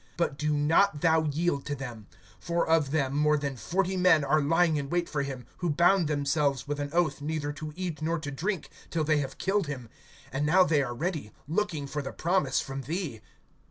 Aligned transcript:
(21)But 0.17 0.35
do 0.37 0.57
not 0.57 1.01
thou 1.01 1.23
yield 1.25 1.63
to 1.67 1.75
them; 1.75 2.07
for 2.39 2.65
of 2.67 2.89
them 2.89 3.15
more 3.15 3.37
than 3.37 3.55
forty 3.55 3.95
men 3.95 4.23
are 4.23 4.41
lying 4.41 4.77
in 4.77 4.89
wait 4.89 5.07
for 5.07 5.21
him, 5.21 5.45
who 5.59 5.69
bound 5.69 6.07
themselves 6.07 6.67
with 6.67 6.79
an 6.79 6.89
oath, 6.91 7.21
neither 7.21 7.53
to 7.53 7.71
eat 7.75 8.01
nor 8.01 8.17
to 8.17 8.31
drink 8.31 8.71
till 8.89 9.03
they 9.03 9.17
have 9.19 9.37
killed 9.37 9.67
him; 9.67 9.89
and 10.33 10.43
now 10.43 10.63
they 10.63 10.81
are 10.81 10.95
ready, 10.95 11.31
looking 11.47 11.85
for 11.85 12.01
the 12.01 12.11
promise 12.11 12.59
from 12.59 12.81
thee. 12.81 13.21